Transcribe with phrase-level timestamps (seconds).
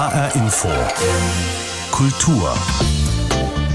[0.00, 0.68] HR Info.
[1.90, 2.54] Kultur.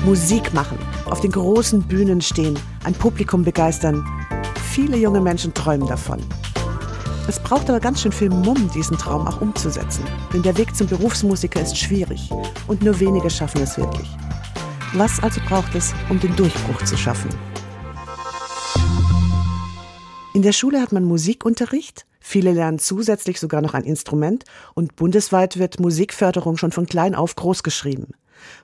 [0.06, 4.04] Musik machen, auf den großen Bühnen stehen, ein Publikum begeistern.
[4.72, 6.20] Viele junge Menschen träumen davon.
[7.28, 10.04] Es braucht aber ganz schön viel Mumm, diesen Traum auch umzusetzen.
[10.34, 12.32] Denn der Weg zum Berufsmusiker ist schwierig
[12.66, 14.10] und nur wenige schaffen es wirklich.
[14.94, 17.30] Was also braucht es, um den Durchbruch zu schaffen?
[20.34, 24.44] In der Schule hat man Musikunterricht, viele lernen zusätzlich sogar noch ein Instrument
[24.74, 28.14] und bundesweit wird Musikförderung schon von klein auf groß geschrieben.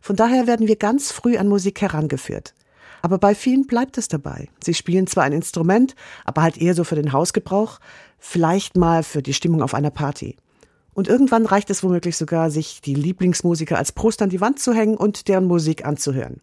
[0.02, 2.55] Von daher werden wir ganz früh an Musik herangeführt.
[3.04, 4.50] Aber bei vielen bleibt es dabei.
[4.64, 7.80] Sie spielen zwar ein Instrument, aber halt eher so für den Hausgebrauch,
[8.18, 10.38] vielleicht mal für die Stimmung auf einer Party.
[10.94, 14.74] Und irgendwann reicht es womöglich sogar, sich die Lieblingsmusiker als Poster an die Wand zu
[14.74, 16.41] hängen und deren Musik anzuhören.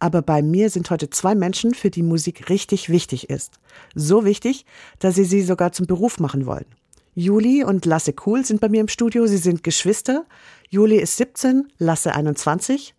[0.00, 3.54] Aber bei mir sind heute zwei Menschen, für die Musik richtig wichtig ist.
[3.94, 4.66] So wichtig,
[4.98, 6.66] dass sie sie sogar zum Beruf machen wollen.
[7.14, 9.26] Juli und Lasse Kuhl sind bei mir im Studio.
[9.26, 10.26] Sie sind Geschwister.
[10.68, 12.94] Juli ist 17, Lasse 21.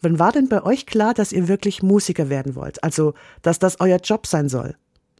[0.00, 2.82] Wann war denn bei euch klar, dass ihr wirklich Musiker werden wollt?
[2.82, 4.74] Also, dass das euer Job sein soll?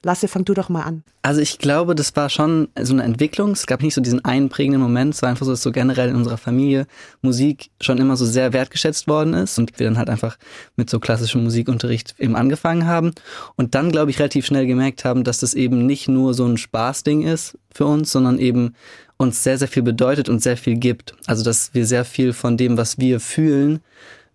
[0.05, 1.05] Lasse, fang du doch mal an.
[1.23, 3.53] Also ich glaube, das war schon so eine Entwicklung.
[3.53, 5.15] Es gab nicht so diesen einprägenden Moment.
[5.15, 6.87] Es war einfach so, dass so generell in unserer Familie
[7.21, 10.39] Musik schon immer so sehr wertgeschätzt worden ist und wir dann halt einfach
[10.75, 13.13] mit so klassischem Musikunterricht eben angefangen haben
[13.55, 16.57] und dann, glaube ich, relativ schnell gemerkt haben, dass das eben nicht nur so ein
[16.57, 18.75] Spaßding ist für uns, sondern eben
[19.19, 21.15] uns sehr, sehr viel bedeutet und sehr viel gibt.
[21.27, 23.81] Also dass wir sehr viel von dem, was wir fühlen,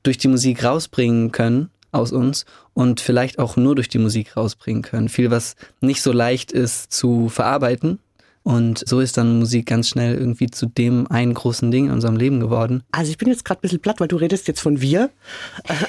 [0.04, 4.82] durch die Musik rausbringen können aus uns und vielleicht auch nur durch die Musik rausbringen
[4.82, 5.10] können.
[5.10, 8.00] Viel, was nicht so leicht ist zu verarbeiten.
[8.44, 12.16] Und so ist dann Musik ganz schnell irgendwie zu dem einen großen Ding in unserem
[12.16, 12.82] Leben geworden.
[12.92, 15.10] Also ich bin jetzt gerade ein bisschen platt, weil du redest jetzt von wir.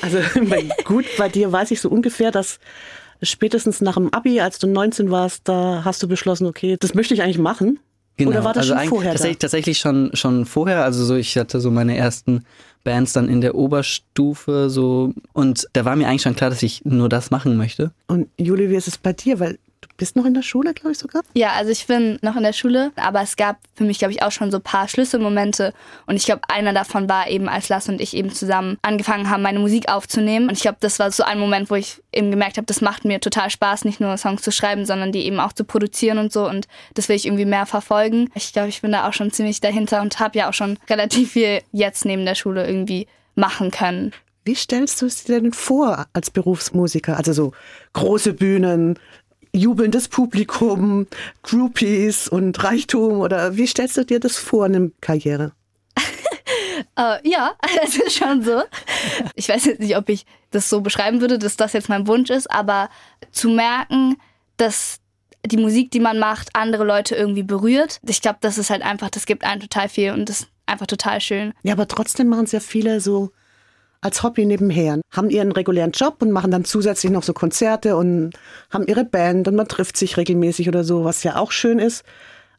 [0.03, 0.19] Also
[0.85, 2.59] gut, bei dir weiß ich so ungefähr, dass
[3.23, 7.15] spätestens nach dem Abi, als du 19 warst, da hast du beschlossen, okay, das möchte
[7.15, 7.79] ich eigentlich machen.
[8.19, 8.33] Genau.
[8.33, 9.13] Oder war das also schon vorher?
[9.13, 10.85] Tatsächlich, tatsächlich schon, schon vorher.
[10.85, 12.45] Also so, ich hatte so meine ersten
[12.83, 16.85] Bands dann in der Oberstufe so und da war mir eigentlich schon klar, dass ich
[16.85, 17.93] nur das machen möchte.
[18.09, 19.39] Und Juli, wie ist es bei dir?
[19.41, 19.59] Weil
[19.99, 21.23] bist noch in der Schule, glaube ich sogar?
[21.35, 24.23] Ja, also ich bin noch in der Schule, aber es gab für mich, glaube ich,
[24.23, 25.75] auch schon so ein paar Schlüsselmomente.
[26.07, 29.43] Und ich glaube, einer davon war eben, als Lass und ich eben zusammen angefangen haben,
[29.43, 30.49] meine Musik aufzunehmen.
[30.49, 33.05] Und ich glaube, das war so ein Moment, wo ich eben gemerkt habe, das macht
[33.05, 36.33] mir total Spaß, nicht nur Songs zu schreiben, sondern die eben auch zu produzieren und
[36.33, 36.49] so.
[36.49, 38.31] Und das will ich irgendwie mehr verfolgen.
[38.35, 41.33] Ich glaube, ich bin da auch schon ziemlich dahinter und habe ja auch schon relativ
[41.33, 44.13] viel jetzt neben der Schule irgendwie machen können.
[44.45, 47.17] Wie stellst du es dir denn vor als Berufsmusiker?
[47.17, 47.53] Also so
[47.93, 48.99] große Bühnen,
[49.53, 51.07] jubelndes Publikum,
[51.43, 55.53] Groupies und Reichtum oder wie stellst du dir das vor, eine Karriere?
[56.99, 57.55] Uh, ja,
[57.85, 58.63] es ist schon so.
[59.35, 62.31] Ich weiß jetzt nicht, ob ich das so beschreiben würde, dass das jetzt mein Wunsch
[62.31, 62.89] ist, aber
[63.33, 64.17] zu merken,
[64.57, 65.01] dass
[65.45, 68.01] die Musik, die man macht, andere Leute irgendwie berührt.
[68.07, 70.87] Ich glaube, das ist halt einfach, das gibt einem total viel und das ist einfach
[70.87, 71.55] total schön.
[71.63, 73.31] Ja, aber trotzdem machen es ja viele so
[74.01, 78.31] als Hobby nebenher, haben ihren regulären Job und machen dann zusätzlich noch so Konzerte und
[78.71, 82.05] haben ihre Band und man trifft sich regelmäßig oder so, was ja auch schön ist.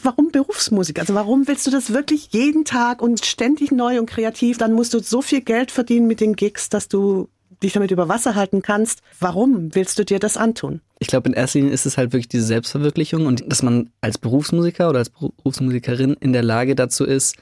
[0.01, 0.99] Warum Berufsmusik?
[0.99, 4.57] Also warum willst du das wirklich jeden Tag und ständig neu und kreativ?
[4.57, 7.27] Dann musst du so viel Geld verdienen mit den Gigs, dass du
[7.61, 9.01] dich damit über Wasser halten kannst.
[9.19, 10.79] Warum willst du dir das antun?
[10.99, 14.17] Ich glaube, in erster Linie ist es halt wirklich diese Selbstverwirklichung und dass man als
[14.17, 17.35] Berufsmusiker oder als Berufsmusikerin in der Lage dazu ist,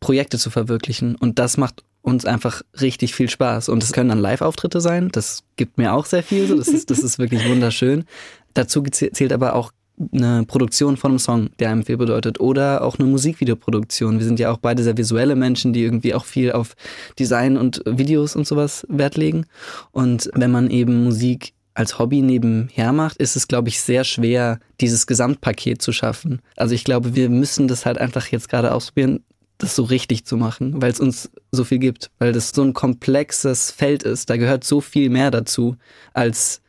[0.00, 1.14] Projekte zu verwirklichen.
[1.14, 3.70] Und das macht uns einfach richtig viel Spaß.
[3.70, 5.08] Und es können dann Live-Auftritte sein.
[5.10, 6.46] Das gibt mir auch sehr viel.
[6.46, 6.56] So.
[6.56, 8.04] Das, ist, das ist wirklich wunderschön.
[8.52, 9.72] Dazu zählt aber auch
[10.12, 14.18] eine Produktion von einem Song, der einem viel bedeutet, oder auch eine Musikvideoproduktion.
[14.18, 16.74] Wir sind ja auch beide sehr visuelle Menschen, die irgendwie auch viel auf
[17.18, 19.46] Design und Videos und sowas Wert legen.
[19.90, 24.60] Und wenn man eben Musik als Hobby nebenher macht, ist es, glaube ich, sehr schwer,
[24.80, 26.40] dieses Gesamtpaket zu schaffen.
[26.56, 29.24] Also ich glaube, wir müssen das halt einfach jetzt gerade ausprobieren,
[29.58, 32.74] das so richtig zu machen, weil es uns so viel gibt, weil das so ein
[32.74, 34.28] komplexes Feld ist.
[34.30, 35.76] Da gehört so viel mehr dazu,
[36.12, 36.60] als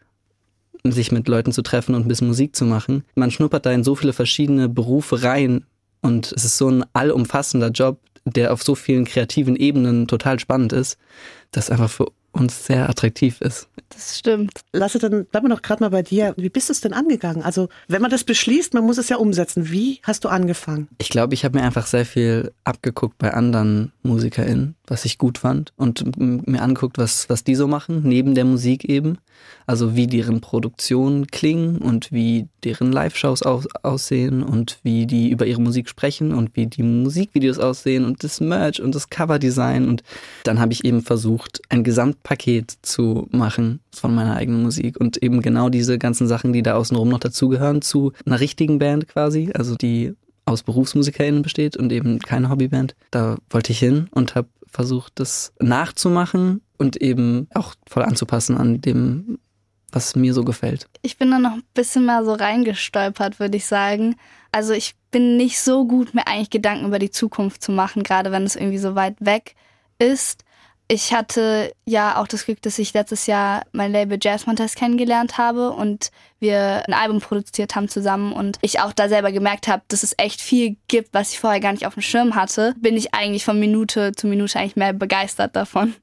[0.84, 3.03] sich mit Leuten zu treffen und ein bisschen Musik zu machen.
[3.16, 5.66] Man schnuppert da in so viele verschiedene Berufe rein
[6.01, 10.73] und es ist so ein allumfassender Job, der auf so vielen kreativen Ebenen total spannend
[10.73, 10.97] ist,
[11.52, 13.67] dass einfach für uns sehr attraktiv ist.
[13.90, 14.61] Das stimmt.
[14.73, 16.34] Lasse, dann bleiben wir noch gerade mal bei dir.
[16.37, 17.43] Wie bist du es denn angegangen?
[17.43, 19.72] Also, wenn man das beschließt, man muss es ja umsetzen.
[19.72, 20.90] Wie hast du angefangen?
[20.97, 25.37] Ich glaube, ich habe mir einfach sehr viel abgeguckt bei anderen MusikerInnen, was ich gut
[25.37, 29.17] fand und mir angeguckt, was, was die so machen, neben der Musik eben.
[29.67, 35.46] Also wie deren Produktionen klingen und wie deren Live-Shows aus, aussehen und wie die über
[35.46, 39.88] ihre Musik sprechen und wie die Musikvideos aussehen und das Merch und das Coverdesign.
[39.88, 40.03] Und
[40.43, 41.84] dann habe ich eben versucht, ein
[42.25, 46.75] Gesamtpaket zu machen von meiner eigenen Musik und eben genau diese ganzen Sachen, die da
[46.75, 50.13] außenrum noch dazugehören, zu einer richtigen Band quasi, also die
[50.45, 52.95] aus BerufsmusikerInnen besteht und eben keine Hobbyband.
[53.11, 58.81] Da wollte ich hin und habe versucht, das nachzumachen und eben auch voll anzupassen an
[58.81, 59.39] dem,
[59.91, 60.87] was mir so gefällt.
[61.01, 64.16] Ich bin da noch ein bisschen mal so reingestolpert, würde ich sagen.
[64.51, 68.31] Also ich bin nicht so gut, mir eigentlich Gedanken über die Zukunft zu machen, gerade
[68.31, 69.55] wenn es irgendwie so weit weg
[69.97, 70.44] ist.
[70.87, 75.40] Ich hatte ja auch das Glück, dass ich letztes Jahr mein Label Jazz Montez kennengelernt
[75.40, 79.82] habe und wir ein Album produziert haben zusammen und ich auch da selber gemerkt habe,
[79.87, 82.96] dass es echt viel gibt, was ich vorher gar nicht auf dem Schirm hatte, bin
[82.97, 85.96] ich eigentlich von Minute zu Minute eigentlich mehr begeistert davon.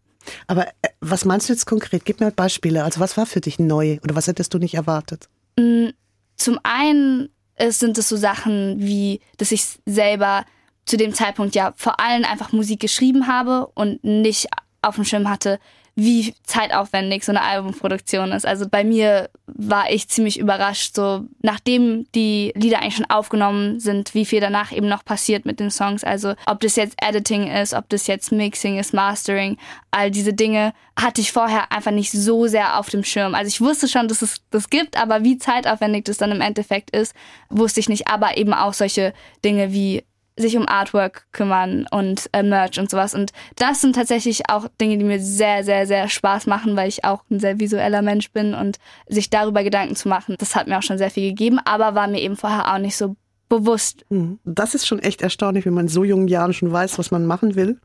[0.49, 2.05] Aber äh, was meinst du jetzt konkret?
[2.05, 2.83] Gib mir Beispiele.
[2.83, 5.29] Also was war für dich neu oder was hättest du nicht erwartet?
[5.59, 5.91] Mm,
[6.37, 7.29] zum einen
[7.69, 10.45] sind es so Sachen wie, dass ich selber
[10.85, 14.49] zu dem Zeitpunkt ja vor allem einfach Musik geschrieben habe und nicht
[14.83, 15.59] auf dem Schirm hatte,
[15.95, 18.47] wie zeitaufwendig so eine Albumproduktion ist.
[18.47, 24.15] Also bei mir war ich ziemlich überrascht, so nachdem die Lieder eigentlich schon aufgenommen sind,
[24.15, 26.03] wie viel danach eben noch passiert mit den Songs.
[26.03, 29.59] Also ob das jetzt Editing ist, ob das jetzt Mixing ist, Mastering,
[29.91, 33.35] all diese Dinge hatte ich vorher einfach nicht so sehr auf dem Schirm.
[33.35, 36.91] Also ich wusste schon, dass es das gibt, aber wie zeitaufwendig das dann im Endeffekt
[36.97, 37.15] ist,
[37.51, 38.09] wusste ich nicht.
[38.09, 39.13] Aber eben auch solche
[39.45, 40.05] Dinge wie
[40.37, 43.15] sich um Artwork kümmern und äh, Merch und sowas.
[43.15, 47.05] Und das sind tatsächlich auch Dinge, die mir sehr, sehr, sehr Spaß machen, weil ich
[47.05, 50.79] auch ein sehr visueller Mensch bin und sich darüber Gedanken zu machen, das hat mir
[50.79, 53.17] auch schon sehr viel gegeben, aber war mir eben vorher auch nicht so
[53.49, 54.05] bewusst.
[54.09, 54.39] Hm.
[54.45, 57.27] Das ist schon echt erstaunlich, wenn man in so jungen Jahren schon weiß, was man
[57.27, 57.79] machen will.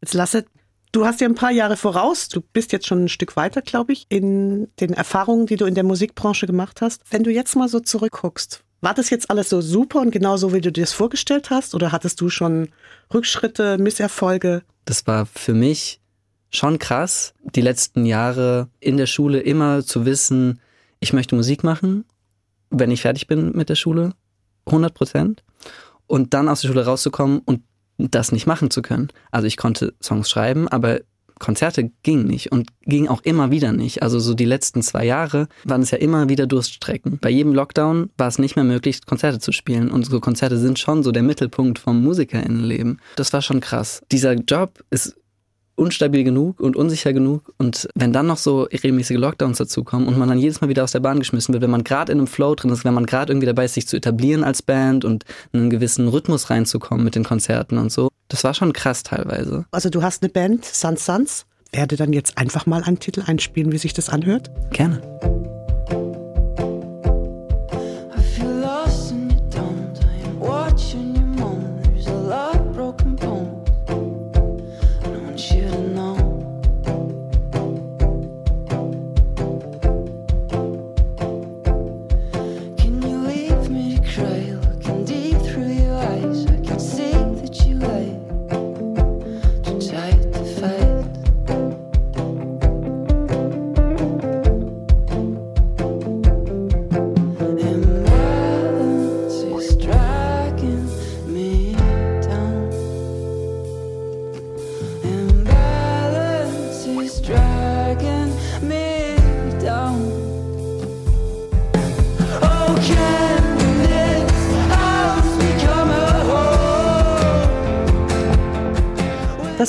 [0.00, 0.46] Jetzt lasse
[0.92, 2.28] Du hast ja ein paar Jahre voraus.
[2.28, 5.76] Du bist jetzt schon ein Stück weiter, glaube ich, in den Erfahrungen, die du in
[5.76, 7.02] der Musikbranche gemacht hast.
[7.10, 10.52] Wenn du jetzt mal so zurückguckst, war das jetzt alles so super und genau so,
[10.52, 11.74] wie du dir das vorgestellt hast?
[11.74, 12.68] Oder hattest du schon
[13.12, 14.62] Rückschritte, Misserfolge?
[14.84, 16.00] Das war für mich
[16.50, 20.60] schon krass, die letzten Jahre in der Schule immer zu wissen,
[20.98, 22.04] ich möchte Musik machen,
[22.70, 24.14] wenn ich fertig bin mit der Schule,
[24.66, 25.44] 100 Prozent.
[26.06, 27.62] Und dann aus der Schule rauszukommen und
[27.98, 29.08] das nicht machen zu können.
[29.30, 31.00] Also ich konnte Songs schreiben, aber
[31.40, 34.02] Konzerte gingen nicht und ging auch immer wieder nicht.
[34.02, 37.18] Also so die letzten zwei Jahre waren es ja immer wieder Durststrecken.
[37.20, 39.90] Bei jedem Lockdown war es nicht mehr möglich, Konzerte zu spielen.
[39.90, 43.00] Und so Konzerte sind schon so der Mittelpunkt vom Musikerinnenleben.
[43.16, 44.02] Das war schon krass.
[44.12, 45.16] Dieser Job ist
[45.80, 47.52] unstabil genug und unsicher genug.
[47.56, 50.92] Und wenn dann noch so regelmäßige Lockdowns dazukommen und man dann jedes Mal wieder aus
[50.92, 53.32] der Bahn geschmissen wird, wenn man gerade in einem Flow drin ist, wenn man gerade
[53.32, 57.14] irgendwie dabei ist, sich zu etablieren als Band und in einen gewissen Rhythmus reinzukommen mit
[57.14, 59.64] den Konzerten und so, das war schon krass teilweise.
[59.70, 61.46] Also du hast eine Band, Sans Sans.
[61.72, 64.50] Werde dann jetzt einfach mal einen Titel einspielen, wie sich das anhört?
[64.72, 65.00] Gerne.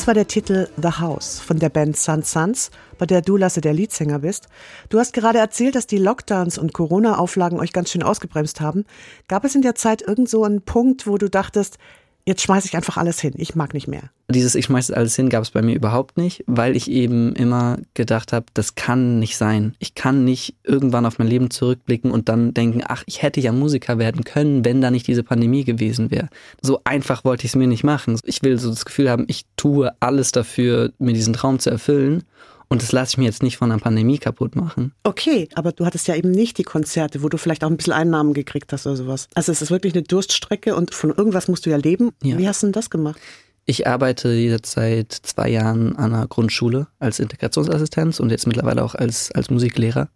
[0.01, 3.61] Das war der Titel The House von der Band Sun Suns, bei der du Lasse
[3.61, 4.47] der Leadsänger bist.
[4.89, 8.85] Du hast gerade erzählt, dass die Lockdowns und Corona-Auflagen euch ganz schön ausgebremst haben.
[9.27, 11.77] Gab es in der Zeit irgend so einen Punkt, wo du dachtest,
[12.25, 14.03] jetzt schmeiße ich einfach alles hin, ich mag nicht mehr.
[14.29, 17.79] Dieses Ich schmeiße alles hin gab es bei mir überhaupt nicht, weil ich eben immer
[17.93, 19.75] gedacht habe, das kann nicht sein.
[19.79, 23.51] Ich kann nicht irgendwann auf mein Leben zurückblicken und dann denken, ach, ich hätte ja
[23.51, 26.29] Musiker werden können, wenn da nicht diese Pandemie gewesen wäre.
[26.61, 28.17] So einfach wollte ich es mir nicht machen.
[28.23, 32.23] Ich will so das Gefühl haben, ich tue alles dafür, mir diesen Traum zu erfüllen.
[32.71, 34.93] Und das lasse ich mir jetzt nicht von einer Pandemie kaputt machen.
[35.03, 37.91] Okay, aber du hattest ja eben nicht die Konzerte, wo du vielleicht auch ein bisschen
[37.91, 39.27] Einnahmen gekriegt hast oder sowas.
[39.33, 42.11] Also es ist wirklich eine Durststrecke und von irgendwas musst du ja leben.
[42.23, 42.37] Ja.
[42.37, 43.19] Wie hast du denn das gemacht?
[43.65, 48.95] Ich arbeite jetzt seit zwei Jahren an einer Grundschule als Integrationsassistenz und jetzt mittlerweile auch
[48.95, 50.07] als, als Musiklehrer.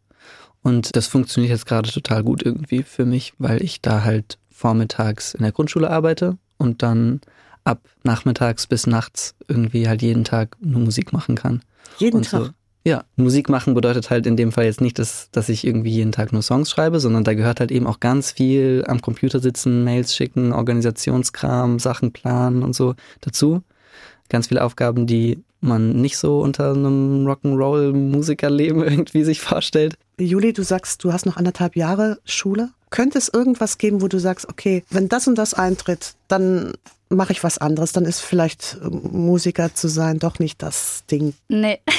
[0.64, 5.34] Und das funktioniert jetzt gerade total gut irgendwie für mich, weil ich da halt vormittags
[5.34, 7.20] in der Grundschule arbeite und dann
[7.66, 11.62] ab nachmittags bis nachts irgendwie halt jeden Tag nur Musik machen kann.
[11.98, 12.46] Jeden und Tag?
[12.46, 12.50] So,
[12.88, 16.12] ja, Musik machen bedeutet halt in dem Fall jetzt nicht, dass, dass ich irgendwie jeden
[16.12, 19.84] Tag nur Songs schreibe, sondern da gehört halt eben auch ganz viel am Computer sitzen,
[19.84, 23.64] Mails schicken, Organisationskram, Sachen planen und so dazu.
[24.30, 29.98] Ganz viele Aufgaben, die man nicht so unter einem Rock'n'Roll-Musikerleben irgendwie sich vorstellt.
[30.20, 32.70] Juli, du sagst, du hast noch anderthalb Jahre Schule.
[32.92, 36.74] Könnte es irgendwas geben, wo du sagst, okay, wenn das und das eintritt, dann
[37.10, 41.34] mache ich was anderes, dann ist vielleicht äh, Musiker zu sein doch nicht das Ding.
[41.48, 41.80] Nee.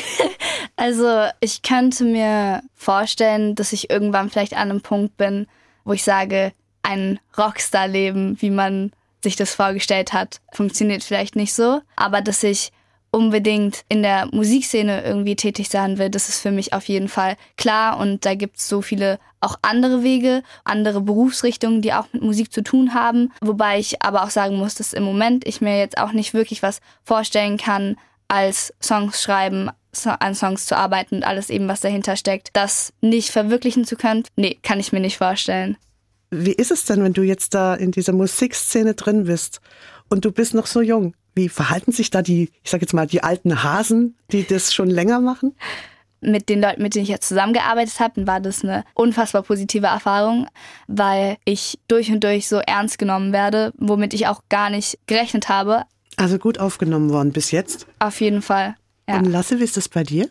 [0.79, 5.47] Also ich könnte mir vorstellen, dass ich irgendwann vielleicht an einem Punkt bin,
[5.85, 11.81] wo ich sage, ein Rockstar-Leben, wie man sich das vorgestellt hat, funktioniert vielleicht nicht so.
[11.97, 12.73] Aber dass ich
[13.17, 17.37] unbedingt in der Musikszene irgendwie tätig sein will, das ist für mich auf jeden Fall
[17.57, 17.99] klar.
[17.99, 22.53] Und da gibt es so viele auch andere Wege, andere Berufsrichtungen, die auch mit Musik
[22.53, 23.33] zu tun haben.
[23.41, 26.63] Wobei ich aber auch sagen muss, dass im Moment ich mir jetzt auch nicht wirklich
[26.63, 27.97] was vorstellen kann,
[28.29, 29.71] als Songs schreiben,
[30.05, 34.25] an Songs zu arbeiten und alles eben, was dahinter steckt, das nicht verwirklichen zu können.
[34.37, 35.79] Nee, kann ich mir nicht vorstellen.
[36.31, 39.63] Wie ist es denn, wenn du jetzt da in dieser Musikszene drin bist
[40.11, 41.15] und du bist noch so jung?
[41.37, 44.89] Wie verhalten sich da die, ich sag jetzt mal, die alten Hasen, die das schon
[44.89, 45.55] länger machen?
[46.23, 50.49] Mit den Leuten, mit denen ich jetzt zusammengearbeitet habe, war das eine unfassbar positive Erfahrung,
[50.89, 55.51] weil ich durch und durch so ernst genommen werde, womit ich auch gar nicht gerechnet
[55.51, 55.83] habe.
[56.17, 57.87] Also gut aufgenommen worden bis jetzt?
[57.99, 58.75] Auf jeden Fall.
[59.07, 59.19] Ja.
[59.19, 60.31] Und Lasse, wie ist das bei dir?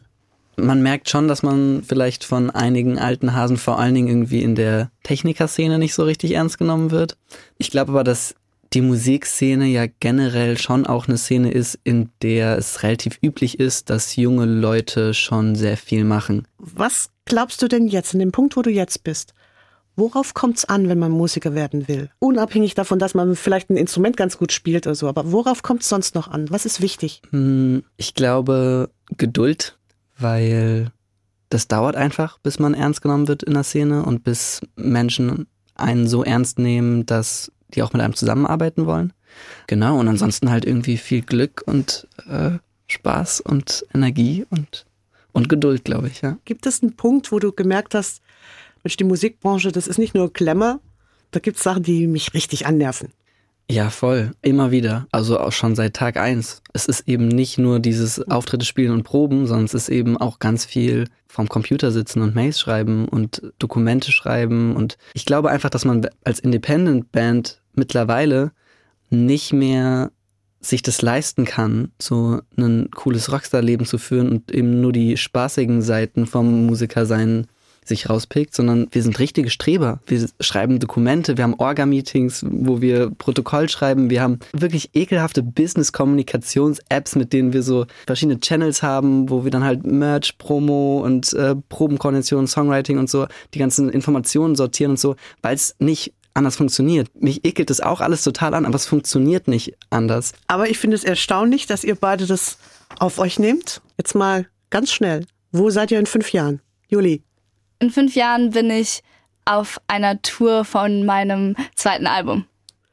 [0.57, 4.55] Man merkt schon, dass man vielleicht von einigen alten Hasen vor allen Dingen irgendwie in
[4.55, 7.15] der Technikerszene nicht so richtig ernst genommen wird.
[7.59, 8.33] Ich glaube aber, dass
[8.75, 13.89] die Musikszene ja generell schon auch eine Szene ist, in der es relativ üblich ist,
[13.89, 16.45] dass junge Leute schon sehr viel machen.
[16.57, 19.33] Was glaubst du denn jetzt, in dem Punkt, wo du jetzt bist?
[19.95, 22.09] Worauf kommt es an, wenn man Musiker werden will?
[22.19, 25.83] Unabhängig davon, dass man vielleicht ein Instrument ganz gut spielt oder so, aber worauf kommt
[25.83, 26.47] es sonst noch an?
[26.49, 27.21] Was ist wichtig?
[27.29, 29.77] Hm, ich glaube Geduld,
[30.17, 30.91] weil
[31.49, 36.07] das dauert einfach, bis man ernst genommen wird in der Szene und bis Menschen einen
[36.07, 39.13] so ernst nehmen, dass die auch mit einem zusammenarbeiten wollen.
[39.67, 42.51] Genau, und ansonsten halt irgendwie viel Glück und äh,
[42.87, 44.85] Spaß und Energie und,
[45.33, 46.37] und Geduld, glaube ich, ja.
[46.45, 48.21] Gibt es einen Punkt, wo du gemerkt hast,
[48.83, 50.79] Mensch, die Musikbranche, das ist nicht nur Klemmer,
[51.31, 53.09] da gibt es Sachen, die mich richtig annerven.
[53.69, 54.31] Ja, voll.
[54.43, 55.07] Immer wieder.
[55.11, 56.61] Also auch schon seit Tag eins.
[56.73, 60.37] Es ist eben nicht nur dieses Auftritte spielen und Proben, sondern es ist eben auch
[60.37, 64.75] ganz viel vom Computer sitzen und Mails schreiben und Dokumente schreiben.
[64.75, 68.51] Und ich glaube einfach, dass man als Independent Band mittlerweile
[69.09, 70.11] nicht mehr
[70.61, 75.81] sich das leisten kann, so ein cooles Rockstar-Leben zu führen und eben nur die spaßigen
[75.81, 77.47] Seiten vom Musiker sein
[77.87, 79.99] sich rauspickt, sondern wir sind richtige Streber.
[80.07, 87.15] Wir schreiben Dokumente, wir haben Orga-Meetings, wo wir Protokoll schreiben, wir haben wirklich ekelhafte Business-Kommunikations-Apps,
[87.15, 91.55] mit denen wir so verschiedene Channels haben, wo wir dann halt Merch, Promo und äh,
[91.69, 97.09] Probenkoordination, Songwriting und so die ganzen Informationen sortieren und so, weil es nicht anders funktioniert.
[97.19, 100.33] Mich ekelt das auch alles total an, aber es funktioniert nicht anders.
[100.47, 102.57] Aber ich finde es erstaunlich, dass ihr beide das
[102.99, 103.81] auf euch nehmt.
[103.97, 105.25] Jetzt mal ganz schnell.
[105.51, 106.61] Wo seid ihr in fünf Jahren?
[106.87, 107.23] Juli.
[107.79, 109.01] In fünf Jahren bin ich
[109.45, 112.45] auf einer Tour von meinem zweiten Album.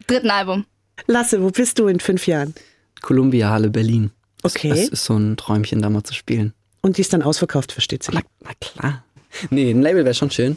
[0.06, 0.64] Dritten Album.
[1.06, 2.54] Lasse, wo bist du in fünf Jahren?
[3.00, 4.10] Columbia Halle Berlin.
[4.42, 4.68] Okay.
[4.70, 6.52] Das ist so ein Träumchen, da mal zu spielen.
[6.80, 8.14] Und die ist dann ausverkauft, versteht sich.
[8.14, 9.04] Na, na klar.
[9.50, 10.56] Nee, ein Label wäre schon schön.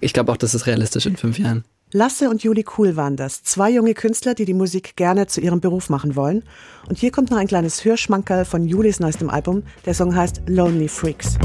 [0.00, 1.64] Ich glaube auch, das ist realistisch in fünf Jahren.
[1.96, 3.44] Lasse und Juli Kuhl waren das.
[3.44, 6.42] Zwei junge Künstler, die die Musik gerne zu ihrem Beruf machen wollen.
[6.88, 9.62] Und hier kommt noch ein kleines Hörschmankerl von Julis neuestem Album.
[9.86, 11.38] Der Song heißt Lonely Freaks.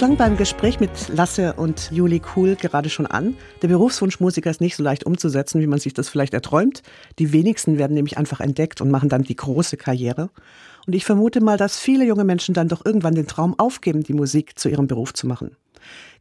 [0.00, 3.36] Klang beim Gespräch mit Lasse und Juli Kuhl gerade schon an.
[3.60, 6.82] Der Berufswunsch Musiker ist nicht so leicht umzusetzen, wie man sich das vielleicht erträumt.
[7.18, 10.30] Die wenigsten werden nämlich einfach entdeckt und machen dann die große Karriere.
[10.86, 14.14] Und ich vermute mal, dass viele junge Menschen dann doch irgendwann den Traum aufgeben, die
[14.14, 15.54] Musik zu ihrem Beruf zu machen.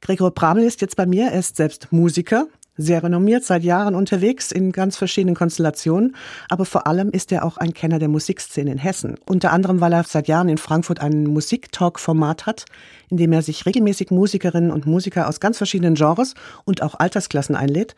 [0.01, 1.27] Gregor Bramel ist jetzt bei mir.
[1.31, 2.47] Er ist selbst Musiker,
[2.79, 6.15] sehr renommiert, seit Jahren unterwegs in ganz verschiedenen Konstellationen.
[6.47, 9.17] Aber vor allem ist er auch ein Kenner der Musikszene in Hessen.
[9.27, 12.65] Unter anderem, weil er seit Jahren in Frankfurt ein Musiktalk-Format hat,
[13.09, 17.55] in dem er sich regelmäßig Musikerinnen und Musiker aus ganz verschiedenen Genres und auch Altersklassen
[17.55, 17.95] einlädt.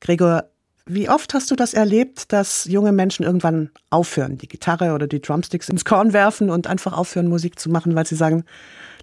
[0.00, 0.44] Gregor,
[0.86, 5.20] wie oft hast du das erlebt, dass junge Menschen irgendwann aufhören, die Gitarre oder die
[5.20, 8.44] Drumsticks ins Korn werfen und einfach aufhören, Musik zu machen, weil sie sagen,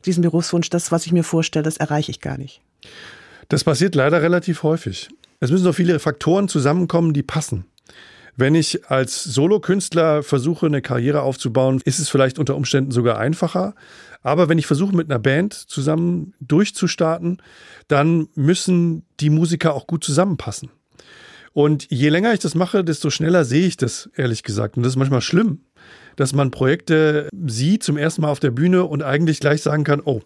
[0.06, 2.62] diesen Berufswunsch, das, was ich mir vorstelle, das erreiche ich gar nicht?
[3.52, 5.10] Das passiert leider relativ häufig.
[5.42, 7.66] Es müssen so viele Faktoren zusammenkommen, die passen.
[8.38, 13.76] Wenn ich als Solokünstler versuche, eine Karriere aufzubauen, ist es vielleicht unter Umständen sogar einfacher.
[14.22, 17.42] Aber wenn ich versuche, mit einer Band zusammen durchzustarten,
[17.90, 20.70] dann müssen die Musiker auch gut zusammenpassen.
[21.52, 24.78] Und je länger ich das mache, desto schneller sehe ich das, ehrlich gesagt.
[24.78, 25.66] Und das ist manchmal schlimm,
[26.16, 30.02] dass man Projekte sieht zum ersten Mal auf der Bühne und eigentlich gleich sagen kann,
[30.04, 30.22] oh,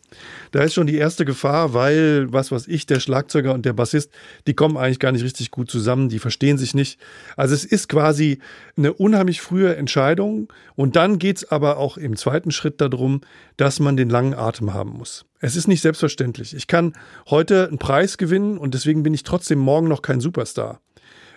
[0.52, 4.12] da ist schon die erste Gefahr, weil was was ich, der Schlagzeuger und der Bassist,
[4.48, 7.00] die kommen eigentlich gar nicht richtig gut zusammen, die verstehen sich nicht.
[7.36, 8.40] Also es ist quasi
[8.78, 13.22] eine unheimlich frühe Entscheidung und dann geht es aber auch im zweiten Schritt darum,
[13.58, 15.26] dass man den langen Atem haben muss.
[15.40, 16.56] Es ist nicht selbstverständlich.
[16.56, 16.94] Ich kann
[17.30, 20.80] heute einen Preis gewinnen und deswegen bin ich trotzdem morgen noch kein Superstar.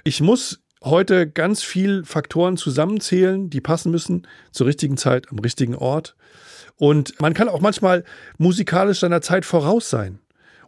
[0.05, 5.75] Ich muss heute ganz viel Faktoren zusammenzählen, die passen müssen zur richtigen Zeit am richtigen
[5.75, 6.15] Ort.
[6.77, 8.05] Und man kann auch manchmal
[8.39, 10.21] musikalisch seiner Zeit voraus sein.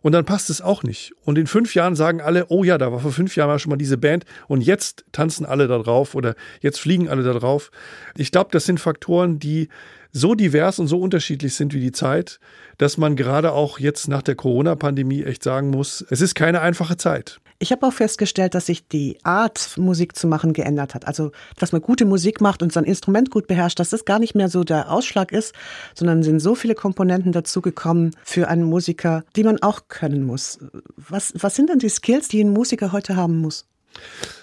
[0.02, 1.12] Und dann passt es auch nicht.
[1.24, 3.76] Und in fünf Jahren sagen alle, oh ja, da war vor fünf Jahren schon mal
[3.76, 7.70] diese Band und jetzt tanzen alle da drauf oder jetzt fliegen alle da drauf.
[8.16, 9.68] Ich glaube, das sind Faktoren, die
[10.12, 12.40] so divers und so unterschiedlich sind wie die Zeit,
[12.78, 16.96] dass man gerade auch jetzt nach der Corona-Pandemie echt sagen muss, es ist keine einfache
[16.96, 17.40] Zeit.
[17.62, 21.06] Ich habe auch festgestellt, dass sich die Art, Musik zu machen, geändert hat.
[21.06, 24.34] Also, dass man gute Musik macht und sein Instrument gut beherrscht, dass das gar nicht
[24.34, 25.54] mehr so der Ausschlag ist,
[25.94, 30.58] sondern sind so viele Komponenten dazugekommen für einen Musiker, die man auch können muss.
[30.96, 33.66] Was, was sind denn die Skills, die ein Musiker heute haben muss?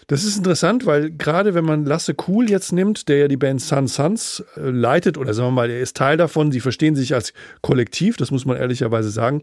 [0.10, 3.60] Das ist interessant, weil gerade wenn man Lasse Cool jetzt nimmt, der ja die Band
[3.62, 7.14] Sun Suns äh, leitet, oder sagen wir mal, er ist Teil davon, sie verstehen sich
[7.14, 9.42] als Kollektiv, das muss man ehrlicherweise sagen,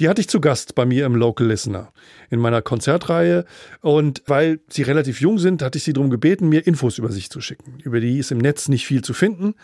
[0.00, 1.92] die hatte ich zu Gast bei mir im Local Listener
[2.30, 3.44] in meiner Konzertreihe.
[3.82, 7.28] Und weil sie relativ jung sind, hatte ich sie darum gebeten, mir Infos über sich
[7.28, 7.78] zu schicken.
[7.84, 9.54] Über die ist im Netz nicht viel zu finden.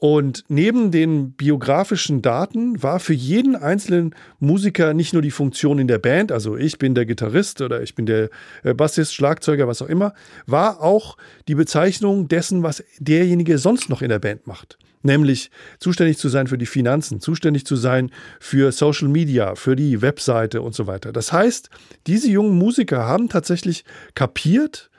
[0.00, 5.88] Und neben den biografischen Daten war für jeden einzelnen Musiker nicht nur die Funktion in
[5.88, 8.30] der Band, also ich bin der Gitarrist oder ich bin der
[8.62, 10.14] äh, Bassist, Schlagzeuger, was auch immer,
[10.46, 14.78] war auch die Bezeichnung dessen, was derjenige sonst noch in der Band macht.
[15.02, 20.00] Nämlich zuständig zu sein für die Finanzen, zuständig zu sein für Social Media, für die
[20.00, 21.12] Webseite und so weiter.
[21.12, 21.68] Das heißt,
[22.06, 24.89] diese jungen Musiker haben tatsächlich kapiert,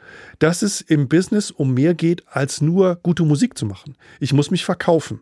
[0.41, 3.95] dass es im Business um mehr geht, als nur gute Musik zu machen.
[4.19, 5.21] Ich muss mich verkaufen.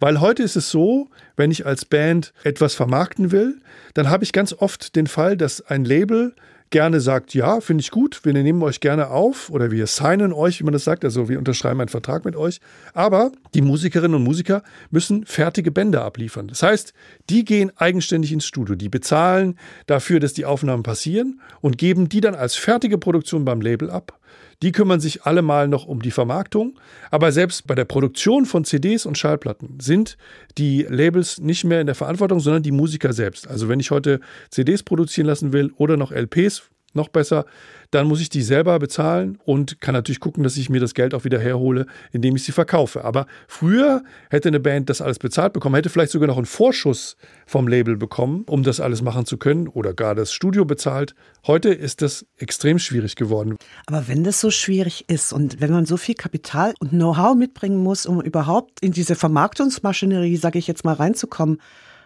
[0.00, 3.60] Weil heute ist es so, wenn ich als Band etwas vermarkten will,
[3.94, 6.34] dann habe ich ganz oft den Fall, dass ein Label
[6.70, 10.58] gerne sagt, ja, finde ich gut, wir nehmen euch gerne auf oder wir signen euch,
[10.58, 12.60] wie man das sagt, also wir unterschreiben einen Vertrag mit euch.
[12.94, 16.48] Aber die Musikerinnen und Musiker müssen fertige Bänder abliefern.
[16.48, 16.92] Das heißt,
[17.30, 22.20] die gehen eigenständig ins Studio, die bezahlen dafür, dass die Aufnahmen passieren und geben die
[22.20, 24.17] dann als fertige Produktion beim Label ab.
[24.62, 26.78] Die kümmern sich alle mal noch um die Vermarktung.
[27.10, 30.16] Aber selbst bei der Produktion von CDs und Schallplatten sind
[30.56, 33.46] die Labels nicht mehr in der Verantwortung, sondern die Musiker selbst.
[33.46, 36.62] Also wenn ich heute CDs produzieren lassen will oder noch LPs,
[36.94, 37.44] noch besser,
[37.90, 41.14] dann muss ich die selber bezahlen und kann natürlich gucken, dass ich mir das Geld
[41.14, 43.04] auch wieder herhole, indem ich sie verkaufe.
[43.04, 47.16] Aber früher hätte eine Band das alles bezahlt bekommen, hätte vielleicht sogar noch einen Vorschuss
[47.46, 51.14] vom Label bekommen, um das alles machen zu können oder gar das Studio bezahlt.
[51.46, 53.56] Heute ist das extrem schwierig geworden.
[53.86, 57.78] Aber wenn das so schwierig ist und wenn man so viel Kapital und Know-how mitbringen
[57.78, 61.58] muss, um überhaupt in diese Vermarktungsmaschinerie, sage ich jetzt mal, reinzukommen,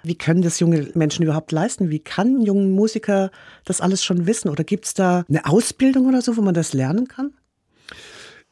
[0.02, 1.90] wie können das junge Menschen überhaupt leisten?
[1.90, 3.30] Wie kann ein junger Musiker
[3.64, 4.48] das alles schon wissen?
[4.48, 7.32] Oder gibt es da eine Ausbildung oder so, wo man das lernen kann?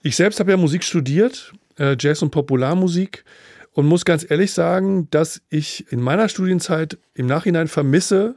[0.02, 3.24] Ich selbst habe ja Musik studiert, äh, Jazz und Popularmusik
[3.72, 8.36] und muss ganz ehrlich sagen, dass ich in meiner Studienzeit im Nachhinein vermisse,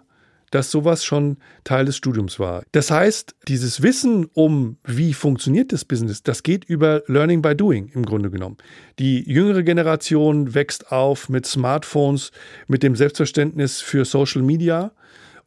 [0.54, 2.64] dass sowas schon Teil des Studiums war.
[2.74, 7.90] Das heißt, dieses Wissen um, wie funktioniert das Business, das geht über Learning by Doing
[7.94, 8.58] im Grunde genommen.
[9.00, 12.32] Die jüngere Generation wächst auf mit Smartphones,
[12.68, 14.92] mit dem Selbstverständnis für Social Media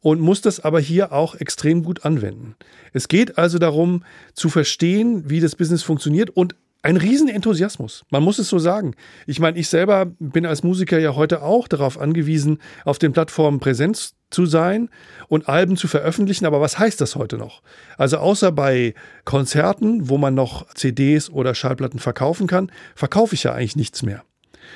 [0.01, 2.55] und muss das aber hier auch extrem gut anwenden.
[2.91, 8.05] Es geht also darum zu verstehen, wie das Business funktioniert und ein Riesenenthusiasmus.
[8.09, 8.95] Man muss es so sagen.
[9.25, 13.59] Ich meine, ich selber bin als Musiker ja heute auch darauf angewiesen, auf den Plattformen
[13.59, 14.89] Präsenz zu sein
[15.27, 16.45] und Alben zu veröffentlichen.
[16.45, 17.61] Aber was heißt das heute noch?
[17.97, 18.93] Also außer bei
[19.25, 24.23] Konzerten, wo man noch CDs oder Schallplatten verkaufen kann, verkaufe ich ja eigentlich nichts mehr.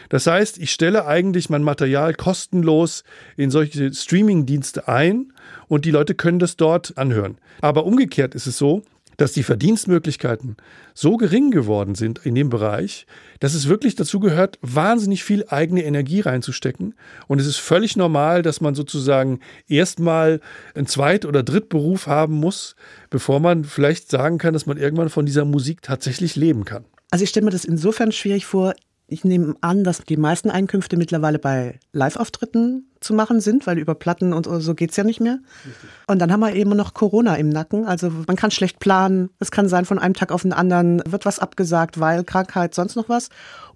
[0.10, 3.04] Das heißt, ich stelle eigentlich mein Material kostenlos
[3.36, 5.34] in solche Streaming-Dienste ein
[5.68, 7.38] und die Leute können das dort anhören.
[7.60, 8.84] Aber umgekehrt ist es so,
[9.22, 10.58] dass die Verdienstmöglichkeiten
[10.96, 13.06] so gering geworden sind in dem Bereich,
[13.40, 16.96] dass es wirklich dazu gehört, wahnsinnig viel eigene Energie reinzustecken.
[17.28, 20.42] Und es ist völlig normal, dass man sozusagen erstmal
[20.74, 22.76] einen Zweit- oder Drittberuf haben muss,
[23.12, 26.86] bevor man vielleicht sagen kann, dass man irgendwann von dieser Musik tatsächlich leben kann.
[27.12, 28.74] Also ich stelle mir das insofern schwierig vor,
[29.12, 33.94] Ich nehme an, dass die meisten Einkünfte mittlerweile bei Live-Auftritten zu machen sind, weil über
[33.94, 35.40] Platten und so geht's ja nicht mehr.
[35.66, 35.90] Richtig.
[36.08, 37.86] Und dann haben wir eben noch Corona im Nacken.
[37.86, 39.30] Also man kann schlecht planen.
[39.40, 42.96] Es kann sein, von einem Tag auf den anderen wird was abgesagt, weil Krankheit, sonst
[42.96, 43.28] noch was.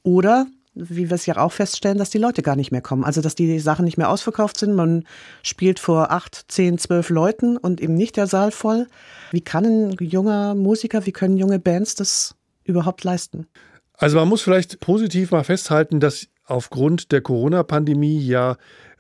[0.04, 3.04] Oder wie wir es ja auch feststellen, dass die Leute gar nicht mehr kommen.
[3.04, 4.74] Also dass die Sachen nicht mehr ausverkauft sind.
[4.74, 5.04] Man
[5.43, 8.88] spielt vor acht, zehn, zwölf Leuten und eben nicht der Saal voll.
[9.32, 13.48] Wie kann ein junger Musiker, wie können junge Bands das überhaupt leisten?
[13.97, 18.58] Also man muss vielleicht positiv mal festhalten, dass aufgrund der Corona-Pandemie ja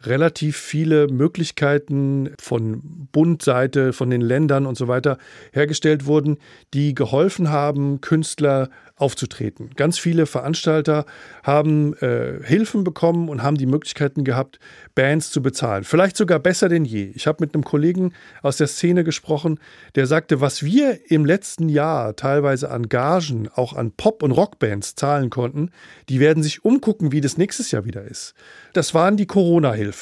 [0.07, 5.17] relativ viele Möglichkeiten von Bundseite, von den Ländern und so weiter
[5.51, 6.37] hergestellt wurden,
[6.73, 9.71] die geholfen haben, Künstler aufzutreten.
[9.75, 11.05] Ganz viele Veranstalter
[11.43, 14.59] haben äh, Hilfen bekommen und haben die Möglichkeiten gehabt,
[14.95, 15.83] Bands zu bezahlen.
[15.83, 17.11] Vielleicht sogar besser denn je.
[17.13, 19.59] Ich habe mit einem Kollegen aus der Szene gesprochen,
[19.95, 24.95] der sagte, was wir im letzten Jahr teilweise an Gagen, auch an Pop- und Rockbands
[24.95, 25.71] zahlen konnten,
[26.07, 28.33] die werden sich umgucken, wie das nächstes Jahr wieder ist.
[28.71, 29.94] Das waren die Corona-Hilfen.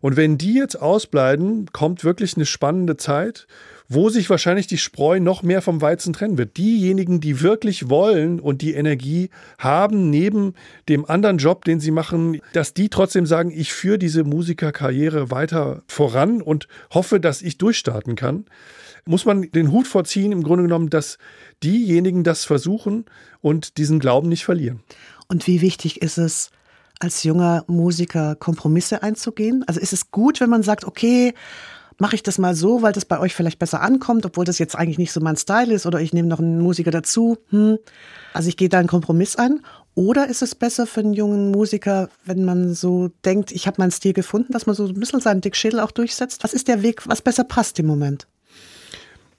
[0.00, 3.46] Und wenn die jetzt ausbleiben, kommt wirklich eine spannende Zeit,
[3.88, 6.56] wo sich wahrscheinlich die Spreu noch mehr vom Weizen trennen wird.
[6.56, 10.54] Diejenigen, die wirklich wollen und die Energie haben, neben
[10.88, 15.82] dem anderen Job, den sie machen, dass die trotzdem sagen, ich führe diese Musikerkarriere weiter
[15.86, 18.46] voran und hoffe, dass ich durchstarten kann,
[19.04, 21.18] muss man den Hut vorziehen, im Grunde genommen, dass
[21.62, 23.04] diejenigen das versuchen
[23.40, 24.80] und diesen Glauben nicht verlieren.
[25.28, 26.50] Und wie wichtig ist es,
[26.98, 29.64] als junger Musiker Kompromisse einzugehen?
[29.66, 31.34] Also ist es gut, wenn man sagt, okay,
[31.98, 34.76] mache ich das mal so, weil das bei euch vielleicht besser ankommt, obwohl das jetzt
[34.76, 37.38] eigentlich nicht so mein Style ist oder ich nehme noch einen Musiker dazu.
[37.50, 37.78] Hm.
[38.32, 39.60] Also ich gehe da einen Kompromiss ein.
[39.94, 43.92] Oder ist es besser für einen jungen Musiker, wenn man so denkt, ich habe meinen
[43.92, 46.44] Stil gefunden, dass man so ein bisschen seinen Dick Schädel auch durchsetzt?
[46.44, 48.26] Was ist der Weg, was besser passt im Moment?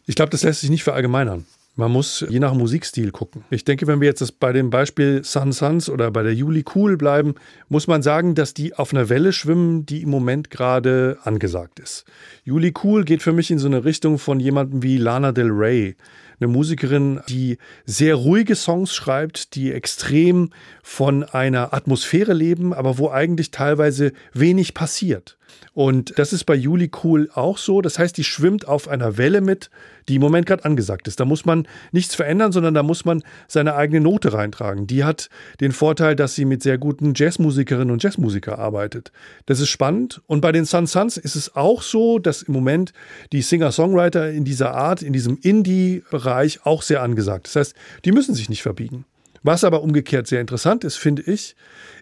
[0.07, 1.45] Ich glaube, das lässt sich nicht verallgemeinern.
[1.79, 3.43] Man muss je nach Musikstil gucken.
[3.51, 6.97] Ich denke, wenn wir jetzt bei dem Beispiel Sun Suns oder bei der Juli Cool
[6.97, 7.35] bleiben,
[7.69, 12.05] muss man sagen, dass die auf einer Welle schwimmen, die im Moment gerade angesagt ist.
[12.43, 15.95] Juli Cool geht für mich in so eine Richtung von jemandem wie Lana Del Rey,
[16.39, 20.51] eine Musikerin, die sehr ruhige Songs schreibt, die extrem
[20.83, 25.37] von einer Atmosphäre leben, aber wo eigentlich teilweise wenig passiert.
[25.73, 27.81] Und das ist bei Juli Cool auch so.
[27.81, 29.69] Das heißt, die schwimmt auf einer Welle mit,
[30.09, 31.19] die im Moment gerade angesagt ist.
[31.19, 34.87] Da muss man nichts verändern, sondern da muss man seine eigene Note reintragen.
[34.87, 39.11] Die hat den Vorteil, dass sie mit sehr guten Jazzmusikerinnen und Jazzmusiker arbeitet.
[39.45, 40.21] Das ist spannend.
[40.27, 42.93] Und bei den Sun Suns ist es auch so, dass im Moment
[43.31, 46.26] die Singer-Songwriter in dieser Art, in diesem Indie-Bereich
[46.63, 47.47] auch sehr angesagt.
[47.47, 49.05] Das heißt, die müssen sich nicht verbiegen.
[49.43, 51.55] Was aber umgekehrt sehr interessant ist, finde ich,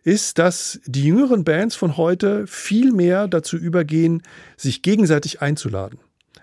[0.03, 4.23] ist, dass die jüngeren Bands von heute viel mehr dazu übergehen,
[4.57, 5.99] sich gegenseitig einzuladen.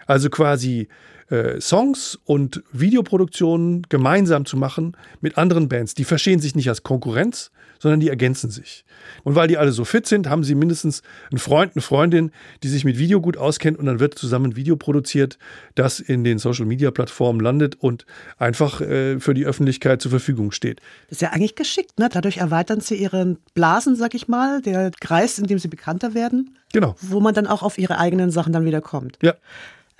[0.06, 0.88] Also quasi
[1.28, 5.94] äh, Songs und Videoproduktionen gemeinsam zu machen mit anderen Bands.
[5.94, 7.50] Die verstehen sich nicht als Konkurrenz,
[7.82, 8.84] sondern die ergänzen sich.
[9.24, 12.30] Und weil die alle so fit sind, haben sie mindestens einen Freund, eine Freundin,
[12.62, 15.36] die sich mit Video gut auskennt und dann wird zusammen ein Video produziert,
[15.74, 18.06] das in den Social-Media-Plattformen landet und
[18.38, 20.80] einfach äh, für die Öffentlichkeit zur Verfügung steht.
[21.08, 22.08] Das ist ja eigentlich geschickt, ne?
[22.08, 26.56] Dadurch erweitern sie ihren Blasen, sag ich mal, der Kreis, in dem sie bekannter werden.
[26.72, 26.94] Genau.
[27.00, 29.18] Wo man dann auch auf ihre eigenen Sachen dann wieder kommt.
[29.22, 29.34] Ja.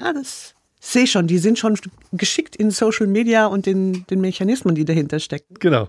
[0.00, 1.76] Ja, das sehe schon, die sind schon
[2.12, 5.54] geschickt in Social Media und den, den Mechanismen, die dahinter stecken.
[5.58, 5.88] Genau.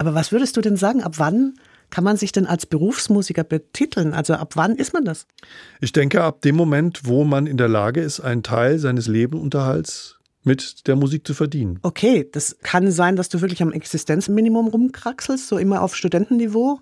[0.00, 1.56] Aber was würdest du denn sagen, ab wann
[1.90, 4.14] kann man sich denn als Berufsmusiker betiteln?
[4.14, 5.26] Also ab wann ist man das?
[5.78, 10.18] Ich denke, ab dem Moment, wo man in der Lage ist, einen Teil seines Lebenunterhalts
[10.42, 11.80] mit der Musik zu verdienen.
[11.82, 16.80] Okay, das kann sein, dass du wirklich am Existenzminimum rumkraxelst, so immer auf Studentenniveau.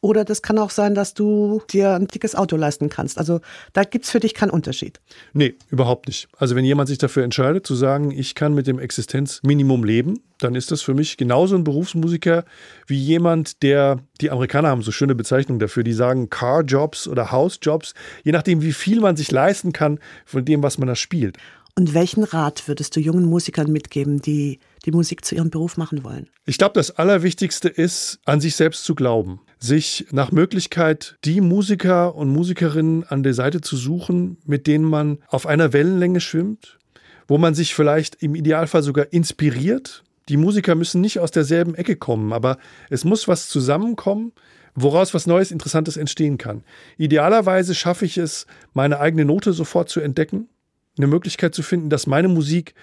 [0.00, 3.18] Oder das kann auch sein, dass du dir ein dickes Auto leisten kannst.
[3.18, 3.40] Also
[3.72, 5.00] da gibt es für dich keinen Unterschied.
[5.32, 6.28] Nee, überhaupt nicht.
[6.36, 10.54] Also wenn jemand sich dafür entscheidet, zu sagen, ich kann mit dem Existenzminimum leben, dann
[10.54, 12.44] ist das für mich genauso ein Berufsmusiker
[12.86, 17.94] wie jemand, der, die Amerikaner haben so schöne Bezeichnungen dafür, die sagen Car-Jobs oder House-Jobs,
[18.22, 21.38] je nachdem, wie viel man sich leisten kann von dem, was man da spielt.
[21.78, 26.04] Und welchen Rat würdest du jungen Musikern mitgeben, die die Musik zu ihrem Beruf machen
[26.04, 26.30] wollen?
[26.46, 29.40] Ich glaube, das Allerwichtigste ist, an sich selbst zu glauben.
[29.66, 35.18] Sich nach Möglichkeit die Musiker und Musikerinnen an der Seite zu suchen, mit denen man
[35.26, 36.78] auf einer Wellenlänge schwimmt,
[37.26, 40.04] wo man sich vielleicht im Idealfall sogar inspiriert.
[40.28, 42.58] Die Musiker müssen nicht aus derselben Ecke kommen, aber
[42.90, 44.30] es muss was zusammenkommen,
[44.76, 46.62] woraus was Neues, Interessantes entstehen kann.
[46.96, 50.48] Idealerweise schaffe ich es, meine eigene Note sofort zu entdecken,
[50.96, 52.74] eine Möglichkeit zu finden, dass meine Musik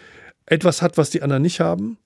[0.48, 1.98] etwas hat, was die anderen nicht haben.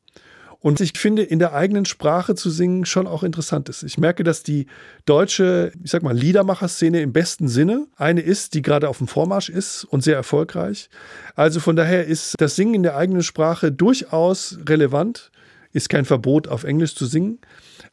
[0.59, 3.83] Und ich finde, in der eigenen Sprache zu singen schon auch interessant ist.
[3.83, 4.65] Ich merke, dass die
[5.05, 9.49] deutsche, ich sag mal, Liedermacher-Szene im besten Sinne eine ist, die gerade auf dem Vormarsch
[9.49, 10.89] ist und sehr erfolgreich.
[11.35, 15.31] Also von daher ist das Singen in der eigenen Sprache durchaus relevant.
[15.73, 17.39] ist kein Verbot, auf Englisch zu singen,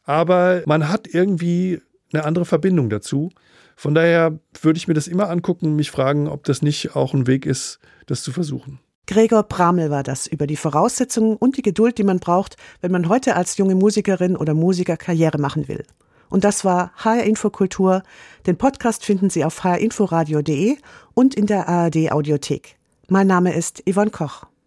[0.05, 1.81] aber man hat irgendwie
[2.13, 3.31] eine andere Verbindung dazu.
[3.75, 7.13] Von daher würde ich mir das immer angucken und mich fragen, ob das nicht auch
[7.13, 8.79] ein Weg ist, das zu versuchen.
[9.07, 13.07] Gregor Bramel war das über die Voraussetzungen und die Geduld, die man braucht, wenn man
[13.07, 15.85] heute als junge Musikerin oder Musiker Karriere machen will.
[16.29, 18.01] Und das war HR Infokultur.
[18.47, 20.77] Den Podcast finden Sie auf hrinforadio.de
[21.13, 22.77] und in der ARD Audiothek.
[23.07, 24.47] Mein Name ist Yvonne Koch.